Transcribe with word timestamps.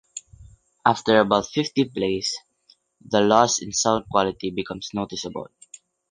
After 0.83 1.19
about 1.19 1.45
fifty 1.49 1.85
plays 1.85 2.35
the 3.05 3.21
loss 3.21 3.61
in 3.61 3.71
sound 3.71 4.05
quality 4.09 4.49
becomes 4.49 4.89
noticeable. 4.95 5.51